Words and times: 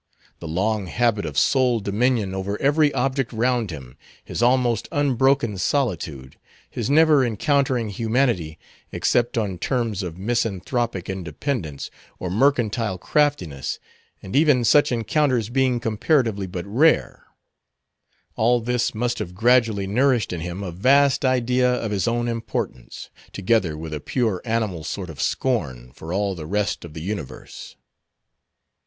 The 0.39 0.47
long 0.47 0.87
habit 0.87 1.27
of 1.27 1.37
sole 1.37 1.79
dominion 1.79 2.33
over 2.33 2.59
every 2.59 2.91
object 2.95 3.31
round 3.31 3.69
him, 3.69 3.99
his 4.25 4.41
almost 4.41 4.87
unbroken 4.91 5.59
solitude, 5.59 6.39
his 6.67 6.89
never 6.89 7.23
encountering 7.23 7.89
humanity 7.89 8.57
except 8.91 9.37
on 9.37 9.59
terms 9.59 10.01
of 10.01 10.17
misanthropic 10.17 11.07
independence, 11.07 11.91
or 12.17 12.31
mercantile 12.31 12.97
craftiness, 12.97 13.77
and 14.23 14.35
even 14.35 14.63
such 14.63 14.91
encounters 14.91 15.49
being 15.49 15.79
comparatively 15.79 16.47
but 16.47 16.65
rare; 16.65 17.27
all 18.35 18.59
this 18.59 18.95
must 18.95 19.19
have 19.19 19.35
gradually 19.35 19.85
nourished 19.85 20.33
in 20.33 20.39
him 20.41 20.63
a 20.63 20.71
vast 20.71 21.23
idea 21.23 21.75
of 21.75 21.91
his 21.91 22.07
own 22.07 22.27
importance, 22.27 23.11
together 23.33 23.77
with 23.77 23.93
a 23.93 23.99
pure 23.99 24.41
animal 24.45 24.83
sort 24.83 25.11
of 25.11 25.21
scorn 25.21 25.91
for 25.93 26.11
all 26.11 26.33
the 26.33 26.47
rest 26.47 26.83
of 26.83 26.95
the 26.95 27.01
universe. 27.01 27.75